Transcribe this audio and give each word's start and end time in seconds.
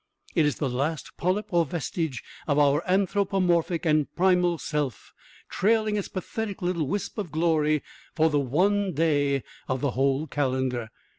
It 0.33 0.47
is 0.47 0.55
the 0.55 0.67
last 0.67 1.15
polyp 1.15 1.53
or 1.53 1.63
vestige 1.63 2.23
of 2.47 2.57
our 2.57 2.81
anthropomorphic 2.89 3.85
and 3.85 4.11
primal 4.15 4.57
self, 4.57 5.13
trailing 5.47 5.95
its 5.95 6.07
pathetic 6.07 6.63
little 6.63 6.87
wisp 6.87 7.19
of 7.19 7.31
glory 7.31 7.83
for 8.15 8.27
the 8.31 8.39
one 8.39 8.93
day 8.93 9.43
of 9.67 9.79
the 9.81 9.91
whole 9.91 10.25
calendar. 10.25 10.89